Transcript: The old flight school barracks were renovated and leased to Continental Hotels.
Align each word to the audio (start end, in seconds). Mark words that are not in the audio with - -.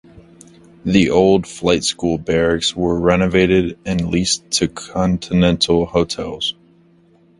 The 0.83 1.11
old 1.11 1.45
flight 1.45 1.83
school 1.83 2.17
barracks 2.17 2.75
were 2.75 2.99
renovated 2.99 3.77
and 3.85 4.09
leased 4.09 4.49
to 4.53 4.67
Continental 4.67 5.85
Hotels. 5.85 6.55